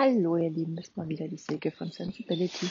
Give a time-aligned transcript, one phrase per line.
[0.00, 2.70] Hallo ihr Lieben, das ist mal wieder die Silke von Sensibility.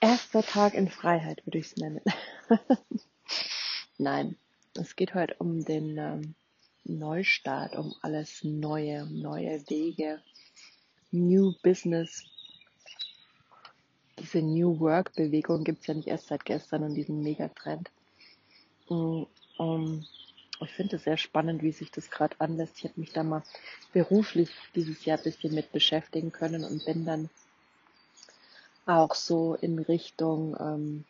[0.00, 2.00] Erster Tag in Freiheit würde ich es nennen.
[3.98, 4.36] Nein,
[4.78, 6.34] es geht heute um den ähm,
[6.84, 10.22] Neustart, um alles Neue, um neue Wege,
[11.10, 12.22] New Business.
[14.20, 17.90] Diese New Work Bewegung gibt es ja nicht erst seit gestern und diesen Megatrend.
[18.88, 19.24] Mm,
[19.58, 20.06] um,
[20.62, 22.78] ich finde es sehr spannend, wie sich das gerade anlässt.
[22.78, 23.42] Ich habe mich da mal
[23.92, 27.30] beruflich dieses Jahr ein bisschen mit beschäftigen können und bin dann
[28.86, 31.04] auch so in Richtung ähm,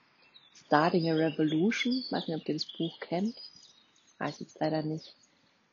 [0.66, 1.92] Starting a Revolution.
[1.92, 3.36] Ich weiß nicht, ob ihr das Buch kennt.
[4.18, 5.14] Weiß jetzt leider nicht.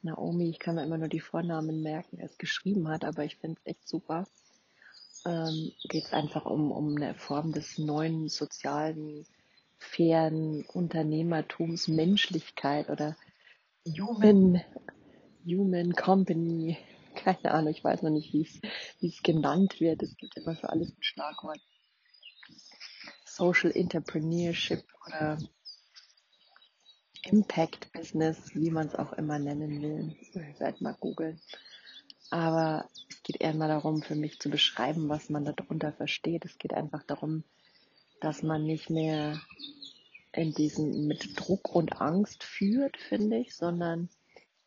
[0.02, 3.36] Naomi, ich kann mir immer nur die Vornamen merken, er es geschrieben hat, aber ich
[3.36, 4.28] finde es echt super.
[5.26, 9.26] Ähm, Geht es einfach um, um eine Form des neuen sozialen,
[9.78, 13.16] fairen Unternehmertums, Menschlichkeit oder
[13.98, 14.62] Human,
[15.46, 16.78] Human Company,
[17.16, 20.04] keine Ahnung, ich weiß noch nicht, wie es genannt wird.
[20.04, 21.60] Es gibt immer für alles ein Schlagwort.
[23.26, 25.38] Social Entrepreneurship oder
[27.24, 30.16] Impact Business, wie man es auch immer nennen will.
[30.22, 31.40] Ich werde mal googeln.
[32.30, 36.46] Aber es geht eher mal darum, für mich zu beschreiben, was man darunter versteht.
[36.46, 37.44] Es geht einfach darum,
[38.22, 39.40] dass man nicht mehr
[40.38, 44.08] in diesem mit Druck und Angst führt, finde ich, sondern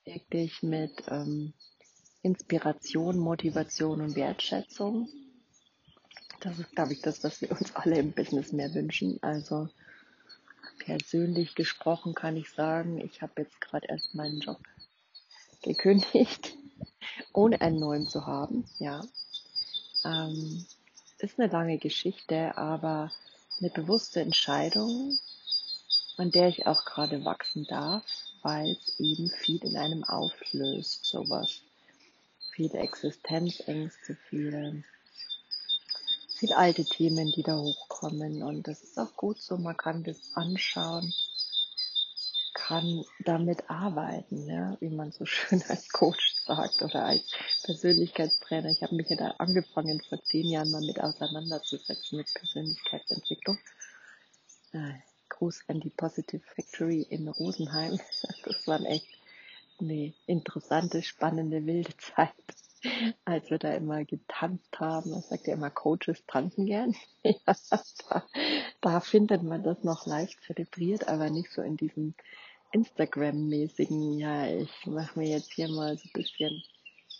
[0.04, 1.52] wirklich mit ähm,
[2.22, 5.08] Inspiration, Motivation und Wertschätzung.
[6.40, 9.22] Das ist, glaube ich, das, was wir uns alle im Business mehr wünschen.
[9.22, 9.68] Also
[10.80, 14.58] persönlich gesprochen kann ich sagen, ich habe jetzt gerade erst meinen Job
[15.62, 16.56] gekündigt,
[17.32, 18.64] ohne einen neuen zu haben.
[18.80, 19.02] Ja,
[20.04, 20.66] ähm,
[21.18, 23.12] ist eine lange Geschichte, aber
[23.60, 25.16] eine bewusste Entscheidung,
[26.20, 28.04] an der ich auch gerade wachsen darf,
[28.42, 31.62] weil es eben viel in einem auflöst, sowas.
[32.50, 34.84] Viele Existenzängste, viele,
[36.36, 38.42] viele alte Themen, die da hochkommen.
[38.42, 41.10] Und das ist auch gut so, man kann das anschauen,
[42.52, 47.22] kann damit arbeiten, ja, wie man so schön als Coach sagt oder als
[47.62, 48.68] Persönlichkeitstrainer.
[48.68, 53.58] Ich habe mich ja da angefangen, vor zehn Jahren mal mit auseinanderzusetzen mit Persönlichkeitsentwicklung.
[55.40, 57.98] Gruß an die Positive Factory in Rosenheim.
[58.44, 59.08] Das war echt
[59.80, 62.34] eine interessante, spannende, wilde Zeit,
[63.24, 65.12] als wir da immer getanzt haben.
[65.12, 66.94] Man sagt ja immer, Coaches tanzen gern.
[67.24, 67.56] Ja,
[68.10, 68.26] da,
[68.82, 72.12] da findet man das noch leicht zelebriert, aber nicht so in diesem
[72.72, 76.62] Instagram-mäßigen, ja, ich mache mir jetzt hier mal so ein bisschen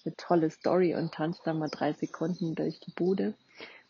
[0.05, 3.33] eine tolle Story und tanze da mal drei Sekunden durch die Bude.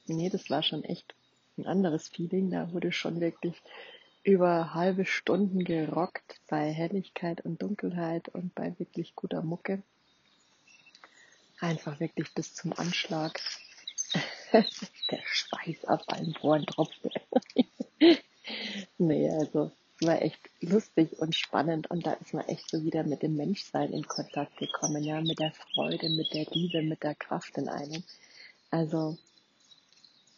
[0.07, 1.17] Nee, das war schon echt
[1.59, 2.53] ein anderes Feeling.
[2.53, 3.61] Da wurde schon wirklich
[4.23, 9.83] über halbe Stunden gerockt bei Helligkeit und Dunkelheit und bei wirklich guter Mucke.
[11.61, 13.41] Einfach wirklich bis zum Anschlag.
[14.53, 17.11] Der Schweiß auf allen Poren tropfte.
[18.99, 19.71] nee, also
[20.01, 23.93] war echt lustig und spannend und da ist man echt so wieder mit dem Menschsein
[23.93, 28.03] in Kontakt gekommen, ja, mit der Freude, mit der Liebe, mit der Kraft in einem.
[28.71, 29.19] Also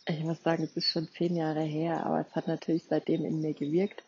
[0.06, 3.40] ich muss sagen, es ist schon zehn Jahre her, aber es hat natürlich seitdem in
[3.40, 4.02] mir gewirkt.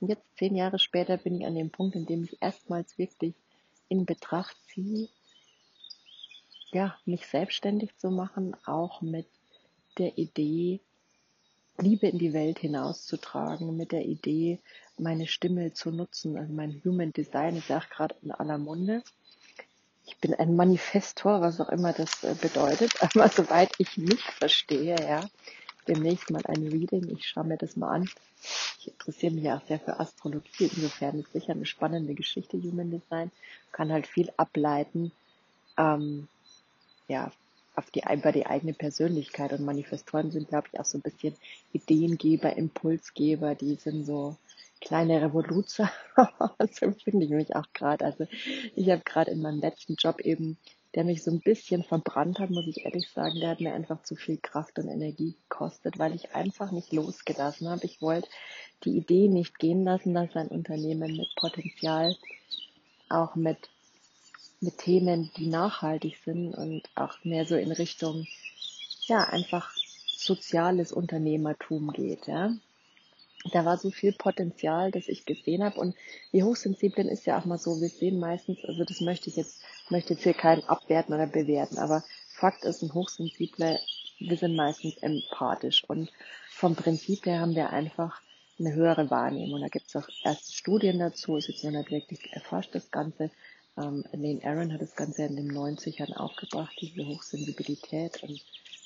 [0.00, 3.34] Und jetzt, zehn Jahre später, bin ich an dem Punkt, in dem ich erstmals wirklich
[3.88, 5.08] in Betracht ziehe,
[6.72, 9.26] ja, mich selbstständig zu machen, auch mit
[9.98, 10.80] der Idee,
[11.78, 14.60] Liebe in die Welt hinauszutragen, mit der Idee,
[14.96, 16.36] meine Stimme zu nutzen.
[16.36, 19.02] Also mein Human Design ist ja auch gerade in aller Munde
[20.06, 24.96] ich bin ein Manifestor, was auch immer das äh, bedeutet, aber soweit ich mich verstehe,
[25.00, 25.20] ja,
[25.88, 28.10] demnächst mal ein Reading, ich schaue mir das mal an.
[28.78, 32.90] Ich interessiere mich ja auch sehr für Astrologie, insofern ist sicher eine spannende Geschichte Human
[32.90, 33.30] Design,
[33.72, 35.12] kann halt viel ableiten,
[35.78, 36.28] ähm,
[37.08, 37.32] ja,
[37.76, 39.52] auf die, über die eigene Persönlichkeit.
[39.52, 41.34] Und Manifestoren sind, glaube ich, auch so ein bisschen
[41.72, 44.36] Ideengeber, Impulsgeber, die sind so,
[44.80, 45.90] kleine Revoluzer.
[46.72, 48.04] so finde ich mich auch gerade.
[48.04, 48.26] Also
[48.74, 50.58] ich habe gerade in meinem letzten Job eben,
[50.94, 54.02] der mich so ein bisschen verbrannt hat, muss ich ehrlich sagen, der hat mir einfach
[54.02, 57.84] zu viel Kraft und Energie gekostet, weil ich einfach nicht losgelassen habe.
[57.84, 58.28] Ich wollte
[58.84, 62.16] die Idee nicht gehen lassen, dass ein Unternehmen mit Potenzial,
[63.08, 63.58] auch mit,
[64.60, 68.26] mit Themen, die nachhaltig sind und auch mehr so in Richtung,
[69.06, 69.72] ja, einfach
[70.06, 72.54] soziales Unternehmertum geht, ja
[73.52, 75.78] da war so viel Potenzial, das ich gesehen habe.
[75.78, 75.94] Und
[76.32, 79.60] die Hochsensiblen ist ja auch mal so, wir sehen meistens, also das möchte ich jetzt,
[79.90, 83.78] möchte jetzt hier keinen abwerten oder bewerten, aber Fakt ist, ein Hochsensibler,
[84.18, 86.10] wir sind meistens empathisch und
[86.50, 88.20] vom Prinzip her haben wir einfach
[88.58, 89.60] eine höhere Wahrnehmung.
[89.60, 93.30] Da gibt es auch erste Studien dazu, ist jetzt noch nicht wirklich erforscht, das Ganze,
[93.76, 98.40] Ähm, Lane Aaron hat das Ganze in den 90ern aufgebracht, diese Hochsensibilität und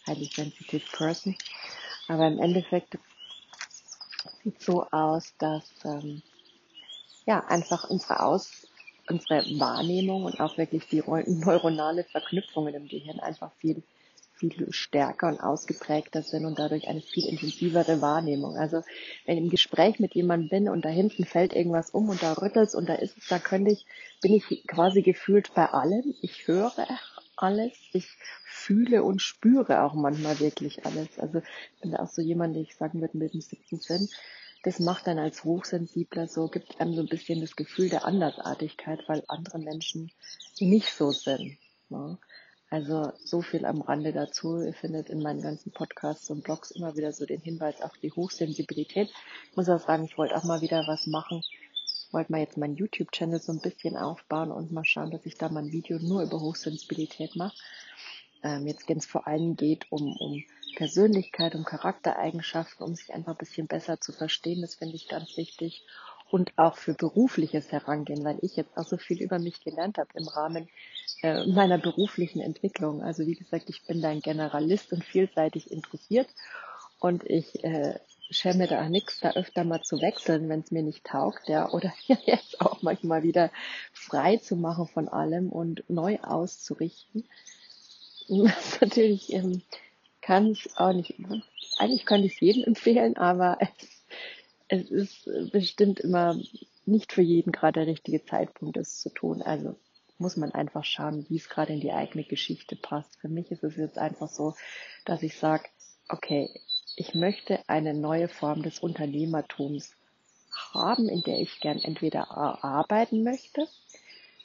[0.07, 1.37] highly sensitive person.
[2.09, 2.97] Aber im Endeffekt
[4.43, 6.23] sieht so aus, dass ähm,
[7.27, 8.67] ja einfach unsere Aus
[9.11, 13.83] unsere Wahrnehmung und auch wirklich die neuronale Verknüpfungen im Gehirn einfach viel
[14.39, 18.57] viel stärker und ausgeprägter sind und dadurch eine viel intensivere Wahrnehmung.
[18.57, 18.83] Also
[19.27, 22.35] wenn ich im Gespräch mit jemandem bin und da hinten fällt irgendwas um und da
[22.35, 23.85] rüttelt und da ist es, da könnte ich,
[24.23, 26.15] bin ich quasi gefühlt bei allem.
[26.23, 26.73] Ich höre
[27.43, 28.09] alles, ich
[28.45, 31.19] fühle und spüre auch manchmal wirklich alles.
[31.19, 34.09] Also ich bin da auch so jemand, der ich sagen würde, mit dem siebten Sinn,
[34.65, 39.01] das macht dann als Hochsensibler so, gibt einem so ein bisschen das Gefühl der Andersartigkeit,
[39.07, 40.11] weil andere Menschen
[40.59, 41.59] nicht so sind.
[41.89, 42.19] Ne?
[42.71, 44.61] Also so viel am Rande dazu.
[44.61, 48.13] Ihr findet in meinen ganzen Podcasts und Blogs immer wieder so den Hinweis auf die
[48.13, 49.11] Hochsensibilität.
[49.51, 51.43] Ich muss auch sagen, ich wollte auch mal wieder was machen.
[52.11, 55.49] Wollte mal jetzt meinen YouTube-Channel so ein bisschen aufbauen und mal schauen, dass ich da
[55.49, 57.57] mal ein Video nur über Hochsensibilität mache.
[58.43, 60.45] Ähm, jetzt, wenn es vor allem geht um, um
[60.77, 65.37] Persönlichkeit, um Charaktereigenschaften, um sich einfach ein bisschen besser zu verstehen, das finde ich ganz
[65.37, 65.85] wichtig
[66.31, 70.11] und auch für berufliches Herangehen, weil ich jetzt auch so viel über mich gelernt habe
[70.15, 70.69] im Rahmen
[71.23, 73.03] äh, meiner beruflichen Entwicklung.
[73.03, 76.29] Also wie gesagt, ich bin da ein Generalist und vielseitig interessiert
[77.01, 77.99] und ich äh,
[78.31, 81.71] schäme da auch nichts, da öfter mal zu wechseln, wenn es mir nicht taugt, ja,
[81.71, 81.93] oder
[82.27, 83.51] jetzt auch manchmal wieder
[83.93, 87.25] frei zu machen von allem und neu auszurichten.
[88.29, 89.63] Was natürlich ähm,
[90.21, 91.15] kann ich auch nicht,
[91.79, 93.99] eigentlich könnte ich es jedem empfehlen, aber es
[94.69, 96.39] es ist bestimmt immer
[96.85, 99.43] nicht für jeden gerade der richtige Zeitpunkt, das zu tun.
[99.43, 99.77] Also
[100.19, 103.17] muss man einfach schauen, wie es gerade in die eigene Geschichte passt.
[103.21, 104.55] Für mich ist es jetzt einfach so,
[105.05, 105.65] dass ich sage,
[106.09, 106.51] okay,
[106.99, 109.93] ich möchte eine neue Form des Unternehmertums
[110.51, 113.69] haben, in der ich gern entweder arbeiten möchte.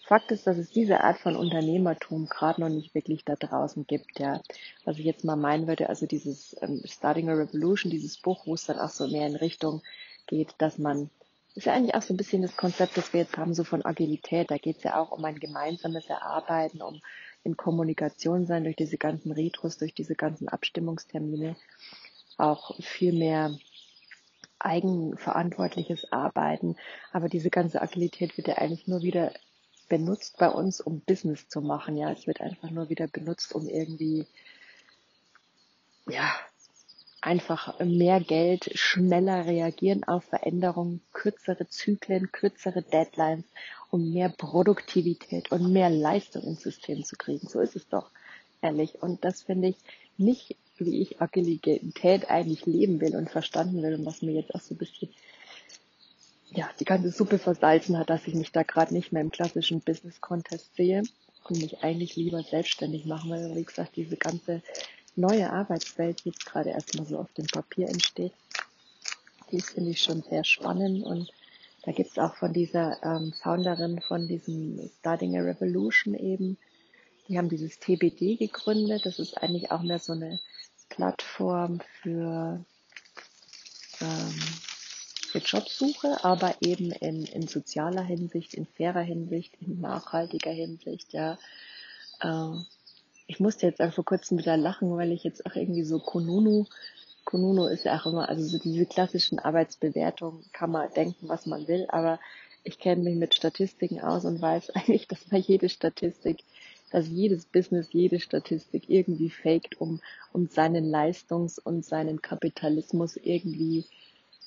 [0.03, 4.19] Fakt ist, dass es diese Art von Unternehmertum gerade noch nicht wirklich da draußen gibt,
[4.19, 4.39] ja.
[4.85, 8.53] Was ich jetzt mal meinen würde, also dieses ähm, Starting a Revolution, dieses Buch, wo
[8.53, 9.81] es dann auch so mehr in Richtung
[10.27, 11.09] geht, dass man,
[11.55, 13.83] ist ja eigentlich auch so ein bisschen das Konzept, das wir jetzt haben, so von
[13.83, 14.51] Agilität.
[14.51, 17.01] Da geht es ja auch um ein gemeinsames Erarbeiten, um
[17.43, 21.55] in Kommunikation sein durch diese ganzen Retros, durch diese ganzen Abstimmungstermine,
[22.37, 23.57] auch viel mehr
[24.59, 26.75] eigenverantwortliches Arbeiten.
[27.11, 29.33] Aber diese ganze Agilität wird ja eigentlich nur wieder
[29.89, 31.97] benutzt bei uns, um Business zu machen.
[31.97, 34.25] Ja, es wird einfach nur wieder benutzt, um irgendwie,
[36.07, 36.33] ja,
[37.21, 43.45] einfach mehr Geld, schneller reagieren auf Veränderungen, kürzere Zyklen, kürzere Deadlines,
[43.89, 47.47] um mehr Produktivität und mehr Leistung ins System zu kriegen.
[47.47, 48.11] So ist es doch,
[48.61, 49.01] ehrlich.
[49.01, 49.77] Und das finde ich
[50.17, 54.61] nicht, wie ich Agilität eigentlich leben will und verstanden will und was mir jetzt auch
[54.61, 55.09] so ein bisschen
[56.51, 59.81] ja, die ganze Suppe versalzen hat, dass ich mich da gerade nicht mehr im klassischen
[59.81, 61.03] Business-Contest sehe
[61.49, 63.55] und mich eigentlich lieber selbstständig machen will.
[63.55, 64.61] Wie gesagt, diese ganze
[65.15, 68.33] neue Arbeitswelt jetzt gerade erstmal so auf dem Papier entsteht.
[69.51, 71.31] Die finde ich schon sehr spannend und
[71.83, 76.57] da gibt's auch von dieser ähm, Founderin von diesem Starting a Revolution eben,
[77.27, 79.05] die haben dieses TBD gegründet.
[79.05, 80.39] Das ist eigentlich auch mehr so eine
[80.95, 82.63] Plattform für,
[83.99, 84.41] ähm,
[85.27, 91.39] für Jobsuche, aber eben in, in sozialer Hinsicht, in fairer Hinsicht, in nachhaltiger Hinsicht, ja.
[92.21, 92.57] Äh,
[93.25, 96.65] ich musste jetzt auch vor kurzem wieder lachen, weil ich jetzt auch irgendwie so Konunu,
[97.25, 101.67] Konunu ist ja auch immer, also so diese klassischen Arbeitsbewertungen kann man denken, was man
[101.67, 102.19] will, aber
[102.63, 106.43] ich kenne mich mit Statistiken aus und weiß eigentlich, dass man jede Statistik,
[106.93, 109.99] dass jedes Business jede Statistik irgendwie faked, um,
[110.31, 113.85] um seinen Leistungs- und seinen Kapitalismus irgendwie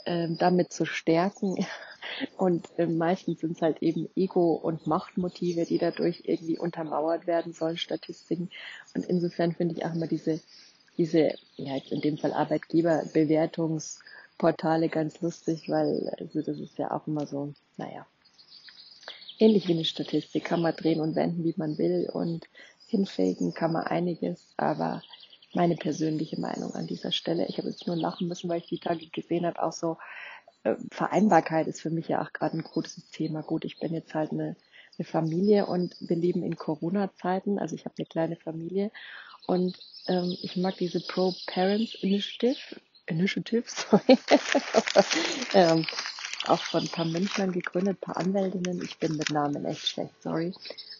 [0.06, 1.66] ähm, damit zu stärken.
[2.38, 7.52] Und äh, meistens sind es halt eben Ego- und Machtmotive, die dadurch irgendwie untermauert werden
[7.52, 8.48] sollen, Statistiken.
[8.94, 10.38] Und insofern finde ich auch immer diese,
[10.96, 17.08] diese, ja jetzt in dem Fall Arbeitgeberbewertungsportale ganz lustig, weil also das ist ja auch
[17.08, 18.06] immer so, naja,
[19.38, 22.46] ähnlich wie eine Statistik, kann man drehen und wenden, wie man will und
[22.86, 25.02] hinfaken kann man einiges, aber
[25.54, 27.46] meine persönliche Meinung an dieser Stelle.
[27.46, 29.96] Ich habe jetzt nur lachen müssen, weil ich die Tage gesehen habe, auch so
[30.64, 33.42] äh, Vereinbarkeit ist für mich ja auch gerade ein großes Thema.
[33.42, 34.56] Gut, ich bin jetzt halt eine,
[34.98, 38.90] eine Familie und wir leben in Corona-Zeiten, also ich habe eine kleine Familie
[39.46, 39.78] und
[40.08, 44.18] ähm, ich mag diese Pro-Parents Initiative, Initiative, sorry,
[45.54, 45.86] ähm,
[46.48, 48.82] auch von ein paar Münchnern gegründet, ein paar Anwältinnen.
[48.82, 50.52] Ich bin mit Namen echt schlecht, sorry.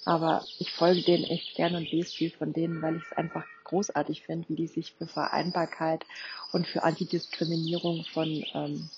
[0.05, 3.45] Aber ich folge denen echt gern und lese viel von denen, weil ich es einfach
[3.65, 6.05] großartig finde, wie die sich für Vereinbarkeit
[6.53, 8.89] und für Antidiskriminierung von, ähm,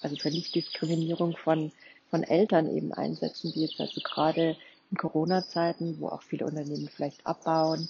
[0.00, 1.70] also für Nichtdiskriminierung von,
[2.10, 4.56] von Eltern eben einsetzen, die jetzt also gerade
[4.90, 7.88] in Corona-Zeiten, wo auch viele Unternehmen vielleicht abbauen.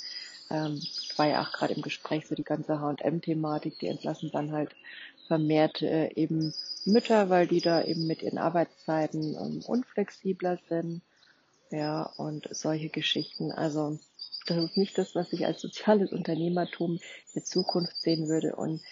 [0.50, 0.80] Ähm,
[1.18, 4.74] war ja auch gerade im Gespräch so die ganze H&M-Thematik, die entlassen dann halt
[5.26, 6.54] vermehrt äh, eben
[6.84, 11.02] Mütter, weil die da eben mit ihren Arbeitszeiten ähm, unflexibler sind.
[11.70, 13.50] Ja, und solche Geschichten.
[13.50, 13.98] Also
[14.46, 17.00] das ist nicht das, was ich als soziales Unternehmertum
[17.32, 18.54] in Zukunft sehen würde.
[18.54, 18.82] Und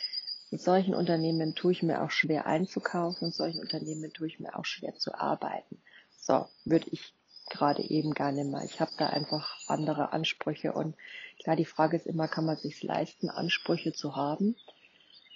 [0.50, 4.64] solchen Unternehmen tue ich mir auch schwer einzukaufen und solchen Unternehmen tue ich mir auch
[4.64, 5.83] schwer zu arbeiten.
[6.19, 7.14] So, würde ich
[7.52, 8.64] gerade eben gar nicht mehr.
[8.64, 10.97] Ich habe da einfach andere Ansprüche und
[11.40, 14.56] klar, die Frage ist immer, kann man sich leisten, Ansprüche zu haben?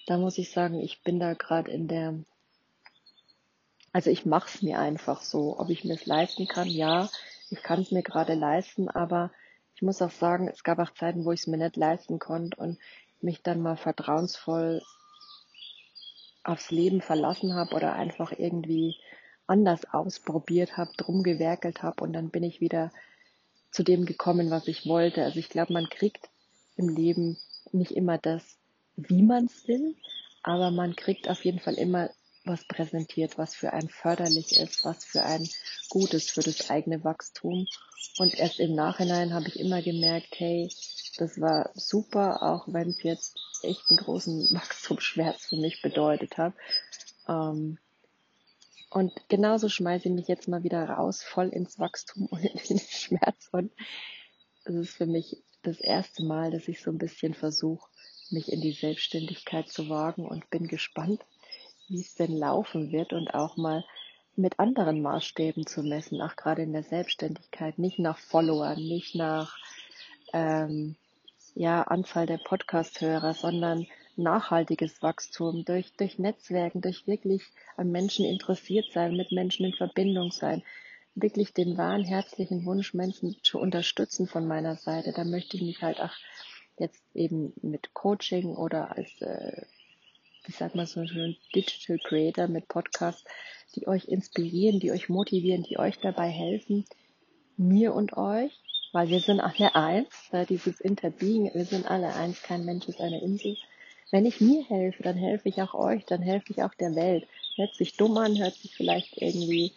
[0.07, 2.15] Da muss ich sagen, ich bin da gerade in der,
[3.93, 7.09] also ich mache es mir einfach so, ob ich mir es leisten kann, ja,
[7.51, 9.31] ich kann es mir gerade leisten, aber
[9.75, 12.57] ich muss auch sagen, es gab auch Zeiten, wo ich es mir nicht leisten konnte
[12.57, 12.79] und
[13.21, 14.83] mich dann mal vertrauensvoll
[16.45, 18.97] aufs Leben verlassen habe oder einfach irgendwie
[19.47, 22.93] anders ausprobiert habe, drum gewerkelt habe und dann bin ich wieder
[23.71, 25.23] zu dem gekommen, was ich wollte.
[25.25, 26.29] Also ich glaube, man kriegt
[26.77, 27.39] im Leben
[27.73, 28.59] nicht immer das,
[28.97, 29.95] wie man es will,
[30.43, 32.11] aber man kriegt auf jeden Fall immer
[32.45, 35.49] was präsentiert, was für einen förderlich ist, was für ein
[35.91, 37.67] Gutes für das eigene Wachstum.
[38.19, 40.71] Und erst im Nachhinein habe ich immer gemerkt, hey,
[41.19, 46.55] das war super, auch wenn es jetzt echt einen großen Wachstumsschmerz für mich bedeutet hat.
[47.29, 47.79] Ähm,
[48.91, 52.79] und genauso schmeiße ich mich jetzt mal wieder raus, voll ins Wachstum und in den
[52.91, 53.49] Schmerz.
[53.53, 53.73] Und
[54.65, 57.89] es ist für mich das erste Mal, dass ich so ein bisschen versuche,
[58.31, 61.23] mich in die Selbstständigkeit zu wagen und bin gespannt,
[61.89, 63.85] wie es denn laufen wird und auch mal
[64.37, 69.57] mit anderen Maßstäben zu messen, auch gerade in der Selbstständigkeit, nicht nach Followern, nicht nach
[70.33, 70.97] ähm,
[71.55, 77.43] ja, Anzahl der Podcast-Hörer, sondern nachhaltiges Wachstum durch, durch Netzwerken, durch wirklich
[77.77, 80.63] an Menschen interessiert sein, mit Menschen in Verbindung sein,
[81.15, 85.13] wirklich den wahren herzlichen Wunsch, Menschen zu unterstützen von meiner Seite.
[85.13, 86.13] Da möchte ich mich halt auch
[86.79, 89.63] jetzt eben mit Coaching oder als äh,
[90.49, 93.25] ich sag mal so ein Digital Creator mit Podcasts,
[93.75, 96.85] die euch inspirieren, die euch motivieren, die euch dabei helfen,
[97.57, 98.53] mir und euch,
[98.93, 100.09] weil wir sind alle eins,
[100.49, 103.57] dieses Interbeing, wir sind alle eins, kein Mensch ist eine Insel.
[104.11, 107.27] Wenn ich mir helfe, dann helfe ich auch euch, dann helfe ich auch der Welt.
[107.57, 109.73] Hört sich dumm an, hört sich vielleicht irgendwie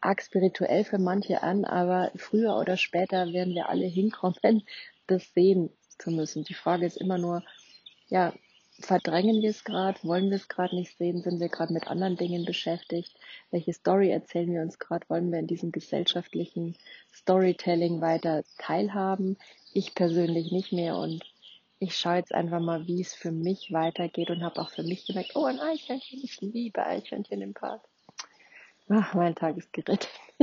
[0.00, 4.62] arg spirituell für manche an, aber früher oder später werden wir alle hinkommen,
[5.06, 6.44] das sehen zu müssen.
[6.44, 7.42] Die Frage ist immer nur,
[8.08, 8.32] ja,
[8.80, 12.16] verdrängen wir es gerade, wollen wir es gerade nicht sehen, sind wir gerade mit anderen
[12.16, 13.16] Dingen beschäftigt,
[13.50, 16.76] welche Story erzählen wir uns gerade, wollen wir in diesem gesellschaftlichen
[17.12, 19.36] Storytelling weiter teilhaben.
[19.72, 21.24] Ich persönlich nicht mehr und
[21.78, 25.06] ich schaue jetzt einfach mal, wie es für mich weitergeht und habe auch für mich
[25.06, 27.82] gemerkt, oh ein Eichhörnchen, ich liebe Eichhörnchen im Park.
[28.88, 30.08] Ach, mein Tag ist gerettet.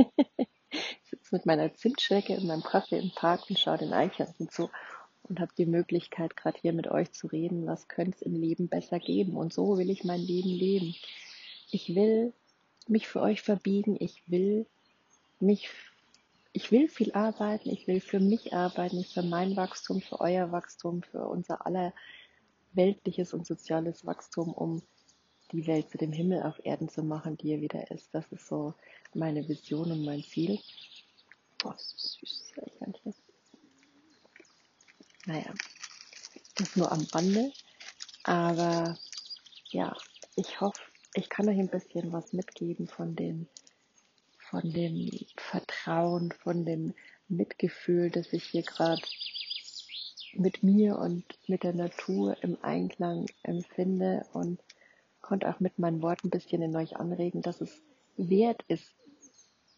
[0.70, 4.70] ich sitze mit meiner Zimtschnecke und meinem Kaffee im Park und schaue den Eichhörnchen zu
[5.24, 8.68] und habe die Möglichkeit, gerade hier mit euch zu reden, was könnte es im Leben
[8.68, 9.36] besser geben.
[9.36, 10.94] Und so will ich mein Leben leben.
[11.70, 12.32] Ich will
[12.86, 14.66] mich für euch verbiegen, ich will
[15.40, 15.68] mich,
[16.56, 21.02] ich will viel arbeiten, ich will für mich arbeiten, für mein Wachstum, für euer Wachstum,
[21.02, 21.92] für unser aller
[22.72, 24.80] weltliches und soziales Wachstum, um
[25.52, 28.08] die Welt zu dem Himmel auf Erden zu machen, die er wieder ist.
[28.14, 28.72] Das ist so
[29.12, 30.58] meine Vision und mein Ziel.
[31.62, 33.14] Oh, ist süß, das Eichhörnchen.
[35.26, 35.52] Naja,
[36.54, 37.52] das nur am Rande.
[38.24, 38.98] Aber
[39.68, 39.94] ja,
[40.36, 40.80] ich hoffe,
[41.12, 43.46] ich kann euch ein bisschen was mitgeben von dem,
[44.38, 45.10] von dem
[45.86, 46.94] Vertrauen, von dem
[47.28, 49.02] Mitgefühl, das ich hier gerade
[50.34, 54.60] mit mir und mit der Natur im Einklang empfinde und
[55.20, 57.80] konnte auch mit meinen Worten ein bisschen in euch anregen, dass es
[58.16, 58.92] wert ist,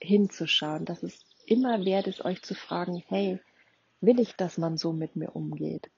[0.01, 3.39] hinzuschauen, dass es immer wert ist, euch zu fragen, hey,
[4.01, 5.91] Will ich, dass man so mit mir umgeht?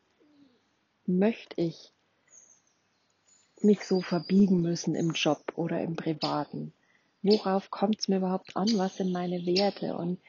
[1.05, 1.93] Möchte ich
[3.61, 6.73] mich so verbiegen müssen im Job oder im Privaten?
[7.23, 8.69] Worauf kommt es mir überhaupt an?
[8.77, 9.97] Was sind meine Werte?
[9.97, 10.21] Und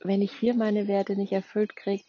[0.00, 2.04] wenn ich hier meine Werte nicht erfüllt kriege,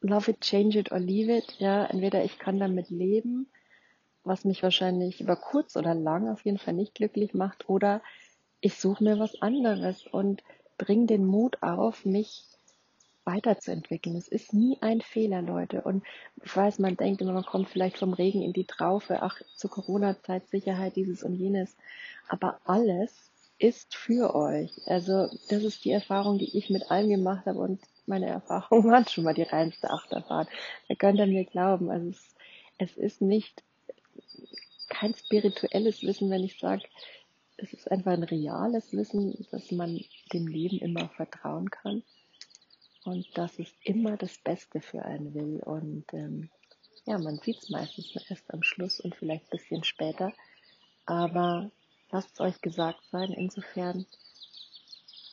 [0.00, 1.56] love it, change it or leave it.
[1.58, 3.48] Ja, entweder ich kann damit leben,
[4.22, 8.02] was mich wahrscheinlich über kurz oder lang auf jeden Fall nicht glücklich macht, oder
[8.60, 10.42] ich suche mir was anderes und
[10.78, 12.44] bring den Mut auf, mich
[13.24, 14.16] weiterzuentwickeln.
[14.16, 15.82] Es ist nie ein Fehler, Leute.
[15.82, 16.04] Und
[16.44, 19.70] ich weiß, man denkt immer, man kommt vielleicht vom Regen in die Traufe, ach, zur
[19.70, 21.76] Corona-Zeit Sicherheit, dieses und jenes.
[22.28, 24.72] Aber alles ist für euch.
[24.86, 29.08] Also, das ist die Erfahrung, die ich mit allem gemacht habe und meine Erfahrung war
[29.08, 30.46] schon mal die reinste Achterbahn.
[30.88, 31.90] Da könnt ihr mir glauben.
[31.90, 32.34] Also, es,
[32.78, 33.62] es ist nicht
[34.88, 36.82] kein spirituelles Wissen, wenn ich sage,
[37.56, 40.00] es ist einfach ein reales Wissen, dass man
[40.32, 42.02] dem Leben immer vertrauen kann
[43.04, 45.62] und dass es immer das Beste für einen will.
[45.64, 46.50] Und ähm,
[47.04, 50.32] ja, man sieht es meistens erst am Schluss und vielleicht ein bisschen später.
[51.06, 51.70] Aber
[52.10, 54.06] lasst es euch gesagt sein, insofern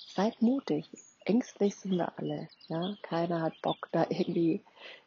[0.07, 0.89] seid mutig.
[1.23, 2.49] Ängstlich sind wir alle.
[2.67, 2.95] Ja?
[3.03, 4.61] Keiner hat Bock, da irgendwie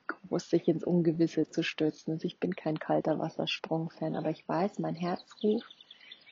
[0.06, 2.14] groß sich ins Ungewisse zu stürzen.
[2.14, 5.74] Also ich bin kein kalter Wassersprung-Fan, aber ich weiß, mein Herz ruft,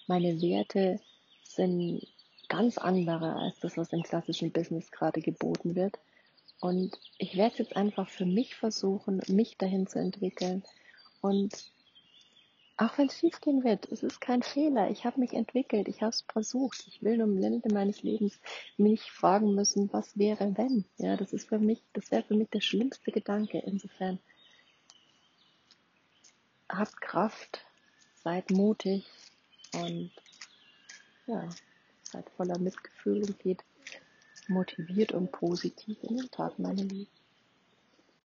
[0.06, 1.00] meine Werte
[1.42, 2.06] sind
[2.48, 5.98] ganz andere als das, was im klassischen Business gerade geboten wird.
[6.62, 10.62] Und ich werde jetzt einfach für mich versuchen, mich dahin zu entwickeln.
[11.20, 11.72] Und
[12.76, 14.88] auch wenn es schief gehen wird, es ist kein Fehler.
[14.88, 16.84] Ich habe mich entwickelt, ich habe es versucht.
[16.86, 18.38] Ich will um Ende meines Lebens
[18.76, 20.84] mich fragen müssen, was wäre wenn.
[20.98, 23.58] Ja, das ist für mich, das wäre für mich der schlimmste Gedanke.
[23.66, 24.20] Insofern
[26.68, 27.66] habt Kraft,
[28.22, 29.04] seid mutig
[29.74, 30.12] und
[31.26, 31.48] ja,
[32.04, 33.64] seid voller Mitgefühl und geht
[34.48, 37.10] motiviert und positiv in den Tag, meine Lieben.